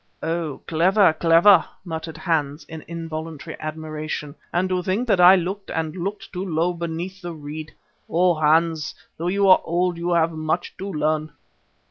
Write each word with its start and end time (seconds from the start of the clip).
"Oh! 0.23 0.61
clever, 0.65 1.13
clever!" 1.13 1.63
muttered 1.85 2.17
Hans 2.17 2.63
in 2.63 2.81
involuntary 2.87 3.55
admiration, 3.59 4.33
"and 4.51 4.67
to 4.69 4.81
think 4.81 5.07
that 5.07 5.19
I 5.19 5.35
looked 5.35 5.69
and 5.69 5.95
looked 5.95 6.33
too 6.33 6.43
low, 6.43 6.73
beneath 6.73 7.21
the 7.21 7.33
reed. 7.33 7.71
Oh! 8.09 8.33
Hans, 8.33 8.95
though 9.17 9.27
you 9.27 9.47
are 9.47 9.61
old, 9.63 9.97
you 9.99 10.09
have 10.13 10.31
much 10.31 10.75
to 10.77 10.91
learn." 10.91 11.31